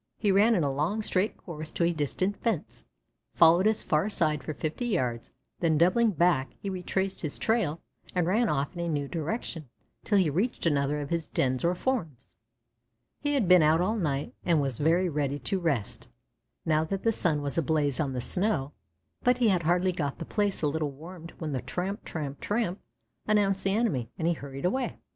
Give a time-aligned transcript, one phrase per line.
[0.17, 2.85] He ran in a long, straight course to a distant fence,
[3.35, 7.79] followed its far side for fifty yards, then doubling back he retraced his trail
[8.15, 9.69] and ran off in a new direction
[10.03, 12.35] till he reached another of his dens or forms.
[13.19, 16.07] He had been out all night and was very ready to rest,
[16.65, 18.71] now that the sun was ablaze on the snow;
[19.21, 22.79] but he had hardly got the place a little warmed when the "tramp, tramp, tramp"
[23.27, 24.97] announced the enemy, and he hurried away.